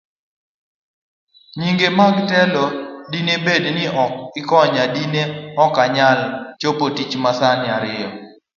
Nyinge 1.59 1.87
mag 1.97 2.15
telo 2.29 2.63
Dine 3.11 3.35
bed 3.45 3.63
ni 3.75 3.85
ok 4.03 4.13
ikonya, 4.39 4.83
dine 4.93 5.21
okanyal 5.65 6.19
chopotich 6.59 7.13
masani 7.23 7.67
atiyo. 7.77 8.09